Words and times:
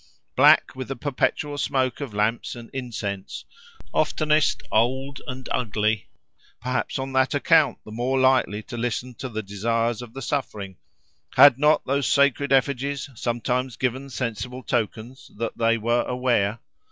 Black 0.35 0.75
with 0.75 0.87
the 0.87 0.95
perpetual 0.95 1.59
smoke 1.59 2.01
of 2.01 2.11
lamps 2.11 2.55
and 2.55 2.71
incense, 2.73 3.45
oftenest 3.93 4.63
old 4.71 5.21
and 5.27 5.47
ugly, 5.51 6.07
perhaps 6.59 6.97
on 6.97 7.13
that 7.13 7.35
account 7.35 7.77
the 7.85 7.91
more 7.91 8.19
likely 8.19 8.63
to 8.63 8.77
listen 8.77 9.13
to 9.13 9.29
the 9.29 9.43
desires 9.43 10.01
of 10.01 10.15
the 10.15 10.21
suffering—had 10.23 11.59
not 11.59 11.85
those 11.85 12.07
sacred 12.07 12.51
effigies 12.51 13.11
sometimes 13.13 13.75
given 13.77 14.09
sensible 14.09 14.63
tokens 14.63 15.29
that 15.37 15.55
they 15.55 15.77
were 15.77 16.01
aware? 16.07 16.57